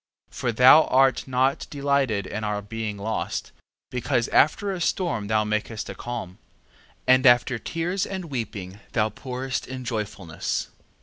[0.31, 0.35] 3:22.
[0.35, 3.51] For thou art not delighted in our being lost,
[3.91, 6.39] because after a storm thou makest a calm,
[7.05, 10.69] and after tears and weeping thou pourest in joyfulness.